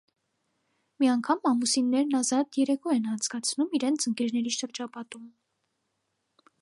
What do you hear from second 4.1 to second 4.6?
ընկերների